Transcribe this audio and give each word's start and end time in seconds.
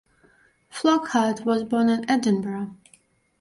Flockhart 0.71 1.45
was 1.45 1.63
born 1.63 1.87
in 1.89 2.09
Edinburgh. 2.09 2.75